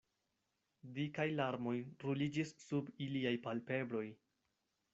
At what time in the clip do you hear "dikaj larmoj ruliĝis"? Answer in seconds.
0.95-2.55